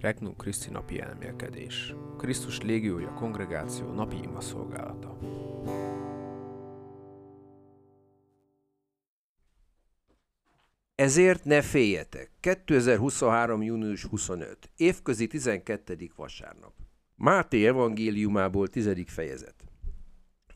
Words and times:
Regnum 0.00 0.36
Christi 0.36 0.70
napi 0.70 1.00
elmélkedés. 1.00 1.94
Krisztus 2.18 2.60
légiója 2.60 3.12
kongregáció 3.12 3.92
napi 3.92 4.16
ima 4.22 4.40
szolgálata. 4.40 5.18
Ezért 10.94 11.44
ne 11.44 11.62
féljetek. 11.62 12.30
2023. 12.40 13.62
június 13.62 14.04
25. 14.04 14.70
Évközi 14.76 15.26
12. 15.26 16.10
vasárnap. 16.16 16.72
Máté 17.14 17.66
evangéliumából 17.66 18.68
10. 18.68 18.90
fejezet. 19.06 19.64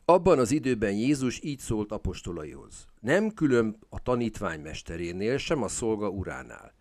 Abban 0.05 0.39
az 0.39 0.51
időben 0.51 0.93
Jézus 0.93 1.43
így 1.43 1.59
szólt 1.59 1.91
apostolaihoz. 1.91 2.87
Nem 2.99 3.29
külön 3.29 3.77
a 3.89 4.01
tanítvány 4.01 4.59
mesterénél, 4.59 5.37
sem 5.37 5.63
a 5.63 5.67
szolga 5.67 6.09
uránál. 6.09 6.73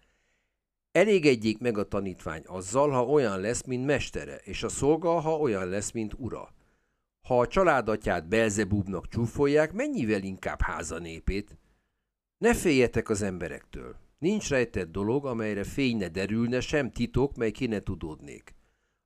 Elégedjék 0.93 1.59
meg 1.59 1.79
a 1.79 1.88
tanítvány 1.88 2.43
azzal, 2.46 2.90
ha 2.90 3.04
olyan 3.04 3.40
lesz, 3.40 3.64
mint 3.64 3.86
mestere, 3.86 4.36
és 4.36 4.62
a 4.62 4.68
szolga, 4.68 5.21
ha 5.21 5.36
olyan 5.36 5.68
lesz, 5.68 5.90
mint 5.90 6.14
ura. 6.17 6.54
Ha 7.22 7.40
a 7.40 7.46
családatját 7.46 8.29
Belzebubnak 8.29 9.08
csúfolják, 9.08 9.72
mennyivel 9.72 10.22
inkább 10.22 10.61
háza 10.61 10.98
népét? 10.98 11.58
Ne 12.39 12.54
féljetek 12.54 13.08
az 13.08 13.22
emberektől. 13.22 13.96
Nincs 14.18 14.48
rejtett 14.48 14.90
dolog, 14.90 15.26
amelyre 15.26 15.64
fény 15.64 15.96
ne 15.96 16.08
derülne, 16.08 16.61
sem 16.61 16.90
titok, 16.90 17.36
mely 17.36 17.50
ki 17.50 17.67
ne 17.67 17.81
tudódnék. 17.81 18.54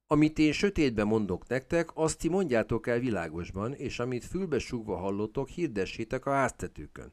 Amit 0.06 0.39
én 0.39 0.53
sötétben 0.53 1.06
mondok 1.06 1.47
nektek, 1.47 1.91
azt 1.95 2.19
ti 2.19 2.28
mondjátok 2.28 2.87
el 2.87 2.98
világosban, 2.98 3.73
és 3.73 3.98
amit 3.98 4.25
fülbe 4.25 4.59
sugva 4.59 4.97
hallottok, 4.97 5.48
hirdessétek 5.48 6.27
a 6.27 6.30
háztetőkön. 6.30 7.12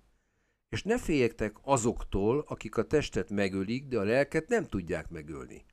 És 0.72 0.84
ne 0.84 0.98
féljetek 0.98 1.56
azoktól, 1.62 2.46
akik 2.48 2.78
a 2.78 2.88
testet 2.88 3.30
megölik, 3.30 3.88
de 3.88 4.00
a 4.00 4.04
lelket 4.04 4.48
nem 4.48 4.66
tudják 4.66 5.10
megölni. 5.10 5.66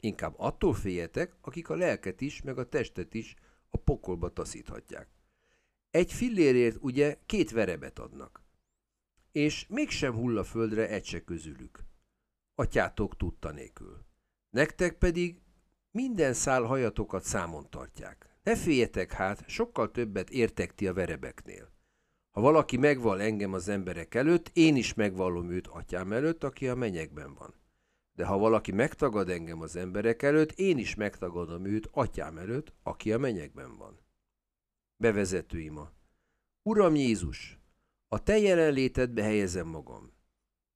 Inkább 0.00 0.34
attól 0.36 0.74
féljetek, 0.74 1.36
akik 1.40 1.68
a 1.68 1.74
lelket 1.74 2.20
is, 2.20 2.42
meg 2.42 2.58
a 2.58 2.68
testet 2.68 3.14
is 3.14 3.34
a 3.68 3.76
pokolba 3.76 4.32
taszíthatják. 4.32 5.08
Egy 5.90 6.12
fillérért 6.12 6.76
ugye 6.80 7.18
két 7.26 7.50
verebet 7.50 7.98
adnak. 7.98 8.42
És 9.32 9.66
mégsem 9.68 10.14
hull 10.14 10.38
a 10.38 10.44
földre 10.44 10.88
egy 10.88 11.04
se 11.04 11.24
közülük. 11.24 11.84
Atyátok 12.54 13.16
tudta 13.16 13.50
nélkül. 13.50 14.06
Nektek 14.50 14.98
pedig 14.98 15.40
minden 15.90 16.32
szál 16.32 16.62
hajatokat 16.62 17.24
számon 17.24 17.70
tartják. 17.70 18.38
Ne 18.42 18.56
féljetek 18.56 19.12
hát, 19.12 19.48
sokkal 19.48 19.90
többet 19.90 20.30
értek 20.30 20.74
ti 20.74 20.86
a 20.86 20.92
verebeknél. 20.92 21.78
Ha 22.30 22.40
valaki 22.40 22.76
megval 22.76 23.20
engem 23.20 23.52
az 23.52 23.68
emberek 23.68 24.14
előtt, 24.14 24.50
én 24.52 24.76
is 24.76 24.94
megvallom 24.94 25.50
őt 25.50 25.66
atyám 25.66 26.12
előtt, 26.12 26.44
aki 26.44 26.68
a 26.68 26.74
menyekben 26.74 27.34
van. 27.34 27.54
De 28.12 28.26
ha 28.26 28.38
valaki 28.38 28.72
megtagad 28.72 29.28
engem 29.28 29.60
az 29.60 29.76
emberek 29.76 30.22
előtt, 30.22 30.52
én 30.52 30.78
is 30.78 30.94
megtagadom 30.94 31.64
őt 31.64 31.88
atyám 31.92 32.38
előtt, 32.38 32.72
aki 32.82 33.12
a 33.12 33.18
menyekben 33.18 33.76
van. 33.76 33.98
Bevezető 34.96 35.58
ima. 35.58 35.92
Uram 36.62 36.94
Jézus, 36.94 37.58
a 38.08 38.22
te 38.22 38.38
jelenlétedbe 38.38 39.22
helyezem 39.22 39.66
magam. 39.66 40.12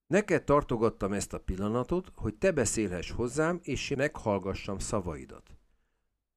Neked 0.07 0.45
tartogattam 0.45 1.13
ezt 1.13 1.33
a 1.33 1.41
pillanatot, 1.41 2.13
hogy 2.15 2.35
te 2.35 2.53
beszélhess 2.53 3.11
hozzám, 3.11 3.61
és 3.63 3.91
én 3.91 3.97
meghallgassam 3.97 4.79
szavaidat. 4.79 5.51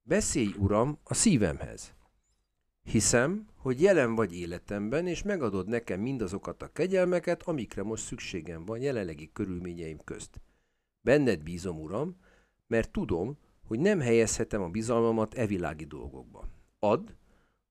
Beszélj, 0.01 0.53
Uram, 0.57 0.99
a 1.03 1.13
szívemhez. 1.13 1.93
Hiszem, 2.87 3.47
hogy 3.57 3.81
jelen 3.81 4.15
vagy 4.15 4.35
életemben, 4.39 5.07
és 5.07 5.23
megadod 5.23 5.67
nekem 5.67 5.99
mindazokat 6.01 6.61
a 6.61 6.67
kegyelmeket, 6.67 7.43
amikre 7.43 7.83
most 7.83 8.03
szükségem 8.03 8.65
van 8.65 8.79
jelenlegi 8.79 9.29
körülményeim 9.33 9.97
közt. 10.03 10.41
Benned 11.01 11.43
bízom, 11.43 11.79
Uram, 11.79 12.15
mert 12.67 12.91
tudom, 12.91 13.37
hogy 13.65 13.79
nem 13.79 13.99
helyezhetem 13.99 14.61
a 14.61 14.69
bizalmamat 14.69 15.33
evilági 15.33 15.85
dolgokba. 15.85 16.47
Add, 16.79 17.09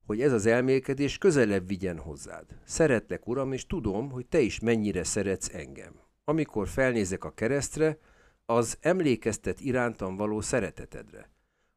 hogy 0.06 0.20
ez 0.20 0.32
az 0.32 0.46
elmélkedés 0.46 1.18
közelebb 1.18 1.66
vigyen 1.66 1.98
hozzád. 1.98 2.44
Szeretlek, 2.64 3.26
Uram, 3.26 3.52
és 3.52 3.66
tudom, 3.66 4.10
hogy 4.10 4.26
te 4.26 4.40
is 4.40 4.60
mennyire 4.60 5.04
szeretsz 5.04 5.54
engem. 5.54 6.00
Amikor 6.24 6.68
felnézek 6.68 7.24
a 7.24 7.34
keresztre, 7.34 7.98
az 8.46 8.78
emlékeztet 8.80 9.60
irántam 9.60 10.16
való 10.16 10.40
szeretetedre. 10.40 11.30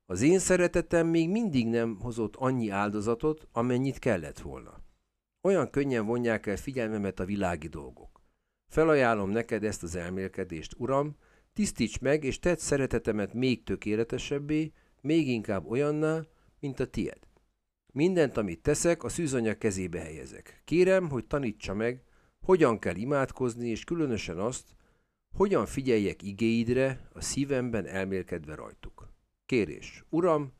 Az 0.09 0.22
én 0.22 0.40
szeretetem 0.40 1.08
még 1.08 1.30
mindig 1.30 1.68
nem 1.68 2.00
hozott 2.00 2.36
annyi 2.36 2.70
áldozatot, 2.70 3.47
amennyit 3.52 4.00
kellett 4.00 4.40
volna. 4.40 4.81
Olyan 5.42 5.70
könnyen 5.70 6.06
vonják 6.06 6.46
el 6.46 6.56
figyelmemet 6.58 7.20
a 7.20 7.25
világi 7.25 7.68
dolgok. 7.68 8.22
Felajánlom 8.68 9.30
neked 9.30 9.64
ezt 9.64 9.84
az 9.84 9.96
elmélkedést, 9.96 10.75
Uram, 10.78 11.16
tisztíts 11.53 12.00
meg, 12.00 12.24
és 12.24 12.40
tedd 12.40 12.58
szeretetemet 12.58 13.34
még 13.34 13.64
tökéletesebbé, 13.64 14.72
még 15.02 15.28
inkább 15.28 15.69
olyanná, 15.69 16.22
mint 16.59 16.80
a 16.80 16.88
tied. 16.88 17.19
Mindent, 17.94 18.38
amit 18.38 18.62
teszek, 18.62 19.03
a 19.03 19.09
szűzanya 19.09 19.58
kezébe 19.58 20.00
helyezek. 20.00 20.62
Kérem, 20.66 21.09
hogy 21.09 21.25
tanítsa 21.25 21.74
meg, 21.74 22.03
hogyan 22.42 22.80
kell 22.80 22.96
imádkozni, 22.96 23.69
és 23.69 23.84
különösen 23.84 24.38
azt, 24.38 24.75
hogyan 25.36 25.66
figyeljek 25.66 26.24
igéidre, 26.24 27.09
a 27.14 27.22
szívemben 27.22 27.86
elmélkedve 27.86 28.56
rajtuk. 28.56 28.99
Kérés. 29.50 30.04
Uram, 30.10 30.54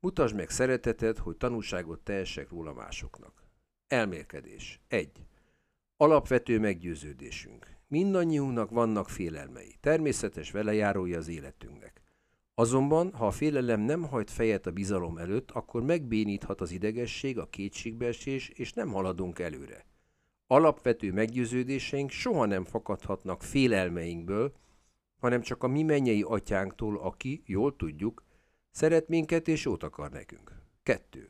mutasd 0.00 0.34
meg 0.36 0.50
szereteted, 0.50 1.18
hogy 1.18 1.36
tanúságot 1.36 2.00
tehessek 2.00 2.50
róla 2.50 2.72
másoknak. 2.72 3.46
Elmélkedés. 3.86 4.80
1. 4.88 5.10
Alapvető 5.96 6.58
meggyőződésünk. 6.58 7.76
Mindannyiunknak 7.88 8.70
vannak 8.70 9.08
félelmei. 9.08 9.76
Természetes 9.80 10.50
velejárója 10.50 11.18
az 11.18 11.28
életünknek. 11.28 12.00
Azonban, 12.54 13.12
ha 13.12 13.26
a 13.26 13.30
félelem 13.30 13.80
nem 13.80 14.02
hajt 14.02 14.30
fejet 14.30 14.66
a 14.66 14.72
bizalom 14.72 15.18
előtt, 15.18 15.50
akkor 15.50 15.82
megbéníthat 15.82 16.60
az 16.60 16.70
idegesség, 16.70 17.38
a 17.38 17.48
kétségbeesés, 17.50 18.48
és 18.48 18.72
nem 18.72 18.92
haladunk 18.92 19.38
előre. 19.38 19.86
Alapvető 20.46 21.12
meggyőződéseink 21.12 22.10
soha 22.10 22.46
nem 22.46 22.64
fakadhatnak 22.64 23.42
félelmeinkből, 23.42 24.52
hanem 25.18 25.40
csak 25.40 25.62
a 25.62 25.68
mi 25.68 25.82
mennyei 25.82 26.22
atyánktól, 26.22 26.98
aki, 26.98 27.42
jól 27.46 27.76
tudjuk, 27.76 28.26
Szeret 28.70 29.08
minket 29.08 29.48
és 29.48 29.64
jót 29.64 29.82
akar 29.82 30.10
nekünk. 30.10 30.52
2. 30.82 31.28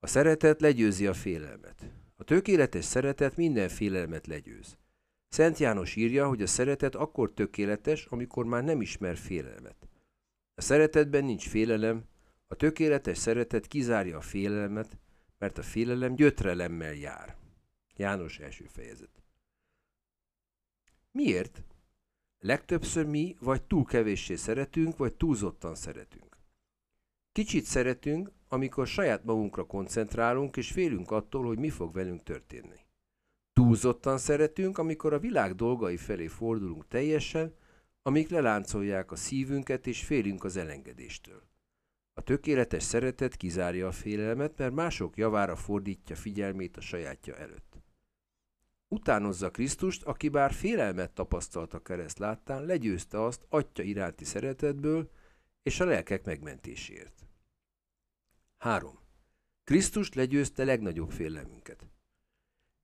A 0.00 0.06
szeretet 0.06 0.60
legyőzi 0.60 1.06
a 1.06 1.14
félelmet. 1.14 1.90
A 2.16 2.24
tökéletes 2.24 2.84
szeretet 2.84 3.36
minden 3.36 3.68
félelmet 3.68 4.26
legyőz. 4.26 4.76
Szent 5.28 5.58
János 5.58 5.96
írja, 5.96 6.28
hogy 6.28 6.42
a 6.42 6.46
szeretet 6.46 6.94
akkor 6.94 7.32
tökéletes, 7.32 8.04
amikor 8.04 8.44
már 8.44 8.64
nem 8.64 8.80
ismer 8.80 9.16
félelmet. 9.16 9.88
A 10.54 10.60
szeretetben 10.60 11.24
nincs 11.24 11.48
félelem, 11.48 12.04
a 12.46 12.54
tökéletes 12.54 13.18
szeretet 13.18 13.66
kizárja 13.66 14.16
a 14.16 14.20
félelmet, 14.20 14.98
mert 15.38 15.58
a 15.58 15.62
félelem 15.62 16.14
gyötrelemmel 16.14 16.94
jár. 16.94 17.36
János 17.96 18.38
első 18.38 18.64
fejezet. 18.66 19.22
Miért? 21.10 21.62
Legtöbbször 22.38 23.06
mi 23.06 23.36
vagy 23.40 23.62
túl 23.62 23.84
kevéssé 23.84 24.34
szeretünk, 24.34 24.96
vagy 24.96 25.14
túlzottan 25.14 25.74
szeretünk. 25.74 26.33
Kicsit 27.34 27.64
szeretünk, 27.64 28.30
amikor 28.48 28.86
saját 28.86 29.24
magunkra 29.24 29.64
koncentrálunk, 29.64 30.56
és 30.56 30.70
félünk 30.70 31.10
attól, 31.10 31.44
hogy 31.44 31.58
mi 31.58 31.70
fog 31.70 31.94
velünk 31.94 32.22
történni. 32.22 32.86
Túlzottan 33.52 34.18
szeretünk, 34.18 34.78
amikor 34.78 35.12
a 35.12 35.18
világ 35.18 35.54
dolgai 35.54 35.96
felé 35.96 36.26
fordulunk 36.26 36.88
teljesen, 36.88 37.54
amik 38.02 38.28
leláncolják 38.28 39.12
a 39.12 39.16
szívünket, 39.16 39.86
és 39.86 40.04
félünk 40.04 40.44
az 40.44 40.56
elengedéstől. 40.56 41.42
A 42.12 42.22
tökéletes 42.22 42.82
szeretet 42.82 43.36
kizárja 43.36 43.86
a 43.86 43.92
félelmet, 43.92 44.58
mert 44.58 44.74
mások 44.74 45.16
javára 45.16 45.56
fordítja 45.56 46.16
figyelmét 46.16 46.76
a 46.76 46.80
sajátja 46.80 47.36
előtt. 47.36 47.82
Utánozza 48.88 49.50
Krisztust, 49.50 50.02
aki 50.02 50.28
bár 50.28 50.52
félelmet 50.52 51.12
tapasztalt 51.12 51.74
a 51.74 51.82
kereszt 51.82 52.18
láttán, 52.18 52.64
legyőzte 52.64 53.22
azt 53.24 53.46
atya 53.48 53.82
iránti 53.82 54.24
szeretetből 54.24 55.10
és 55.62 55.80
a 55.80 55.84
lelkek 55.84 56.24
megmentésért. 56.24 57.24
3. 58.64 58.98
Krisztus 59.64 60.12
legyőzte 60.12 60.64
legnagyobb 60.64 61.10
félelmünket. 61.10 61.88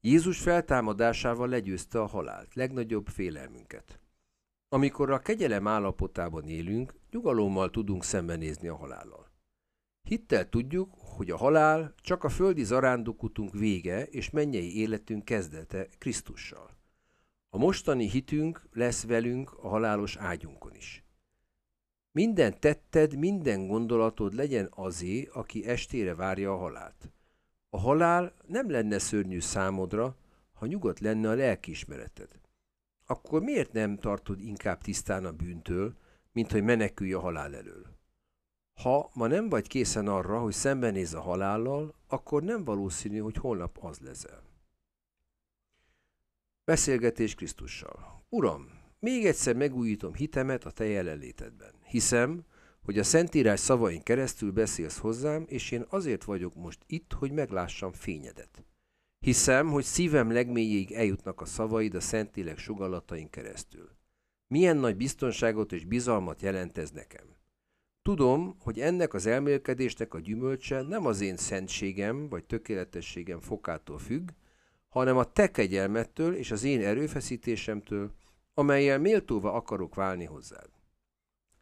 Jézus 0.00 0.40
feltámadásával 0.40 1.48
legyőzte 1.48 2.00
a 2.00 2.06
halált, 2.06 2.54
legnagyobb 2.54 3.06
félelmünket. 3.06 4.00
Amikor 4.68 5.10
a 5.10 5.18
kegyelem 5.18 5.66
állapotában 5.66 6.48
élünk, 6.48 6.94
nyugalommal 7.10 7.70
tudunk 7.70 8.04
szembenézni 8.04 8.68
a 8.68 8.76
halállal. 8.76 9.30
Hittel 10.02 10.48
tudjuk, 10.48 10.94
hogy 10.94 11.30
a 11.30 11.36
halál 11.36 11.94
csak 11.96 12.24
a 12.24 12.28
földi 12.28 12.64
zarándokutunk 12.64 13.52
vége 13.52 14.04
és 14.04 14.30
mennyei 14.30 14.76
életünk 14.76 15.24
kezdete 15.24 15.88
Krisztussal. 15.98 16.70
A 17.48 17.58
mostani 17.58 18.08
hitünk 18.08 18.68
lesz 18.72 19.04
velünk 19.04 19.52
a 19.52 19.68
halálos 19.68 20.16
ágyunkon 20.16 20.74
is. 20.74 21.04
Minden 22.12 22.60
tetted, 22.60 23.18
minden 23.18 23.66
gondolatod 23.66 24.34
legyen 24.34 24.68
azé, 24.74 25.28
aki 25.32 25.66
estére 25.66 26.14
várja 26.14 26.52
a 26.52 26.56
halált. 26.56 27.10
A 27.68 27.78
halál 27.78 28.34
nem 28.46 28.70
lenne 28.70 28.98
szörnyű 28.98 29.40
számodra, 29.40 30.16
ha 30.52 30.66
nyugodt 30.66 31.00
lenne 31.00 31.28
a 31.28 31.34
lelkiismereted. 31.34 32.28
Akkor 33.06 33.42
miért 33.42 33.72
nem 33.72 33.98
tartod 33.98 34.40
inkább 34.40 34.80
tisztán 34.80 35.24
a 35.24 35.32
bűntől, 35.32 35.94
mint 36.32 36.52
hogy 36.52 36.62
menekülj 36.62 37.12
a 37.12 37.20
halál 37.20 37.54
elől. 37.54 37.86
Ha 38.74 39.10
ma 39.14 39.26
nem 39.26 39.48
vagy 39.48 39.66
készen 39.66 40.08
arra, 40.08 40.40
hogy 40.40 40.52
szembenéz 40.52 41.14
a 41.14 41.20
halállal, 41.20 41.94
akkor 42.08 42.42
nem 42.42 42.64
valószínű, 42.64 43.18
hogy 43.18 43.36
holnap 43.36 43.78
az 43.80 43.98
leszel. 43.98 44.42
Beszélgetés 46.64 47.34
Krisztussal. 47.34 48.24
Uram, 48.28 48.79
még 49.00 49.26
egyszer 49.26 49.56
megújítom 49.56 50.14
hitemet 50.14 50.64
a 50.64 50.70
te 50.70 50.84
jelenlétedben. 50.84 51.72
Hiszem, 51.84 52.44
hogy 52.82 52.98
a 52.98 53.04
Szentírás 53.04 53.60
szavain 53.60 54.02
keresztül 54.02 54.52
beszélsz 54.52 54.98
hozzám, 54.98 55.44
és 55.46 55.70
én 55.70 55.84
azért 55.88 56.24
vagyok 56.24 56.54
most 56.54 56.78
itt, 56.86 57.12
hogy 57.12 57.32
meglássam 57.32 57.92
fényedet. 57.92 58.64
Hiszem, 59.18 59.68
hogy 59.68 59.84
szívem 59.84 60.32
legmélyéig 60.32 60.92
eljutnak 60.92 61.40
a 61.40 61.44
szavaid 61.44 61.94
a 61.94 62.00
Szentlélek 62.00 62.58
sugallatain 62.58 63.30
keresztül. 63.30 63.90
Milyen 64.46 64.76
nagy 64.76 64.96
biztonságot 64.96 65.72
és 65.72 65.84
bizalmat 65.84 66.42
jelent 66.42 66.78
ez 66.78 66.90
nekem. 66.90 67.24
Tudom, 68.02 68.56
hogy 68.58 68.80
ennek 68.80 69.14
az 69.14 69.26
elmélkedésnek 69.26 70.14
a 70.14 70.20
gyümölcse 70.20 70.82
nem 70.82 71.06
az 71.06 71.20
én 71.20 71.36
szentségem 71.36 72.28
vagy 72.28 72.44
tökéletességem 72.44 73.40
fokától 73.40 73.98
függ, 73.98 74.28
hanem 74.88 75.16
a 75.16 75.24
te 75.24 75.50
kegyelmettől 75.50 76.34
és 76.34 76.50
az 76.50 76.64
én 76.64 76.80
erőfeszítésemtől, 76.80 78.12
amelyel 78.60 78.98
méltóva 78.98 79.52
akarok 79.52 79.94
válni 79.94 80.24
hozzád. 80.24 80.70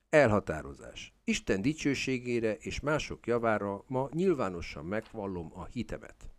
Elhatározás. 0.09 1.15
Isten 1.25 1.63
dicsőségére 1.63 2.55
és 2.55 2.81
mások 2.81 3.27
javára 3.27 3.85
ma 3.87 4.09
nyilvánosan 4.13 4.85
megvallom 4.85 5.53
a 5.55 5.65
hitemet. 5.65 6.31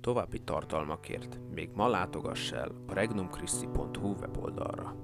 További 0.00 0.42
tartalmakért 0.42 1.38
még 1.50 1.70
ma 1.70 1.88
látogass 1.88 2.52
el 2.52 2.84
a 2.86 2.92
regnumchristi.hu 2.92 4.14
weboldalra. 4.14 4.96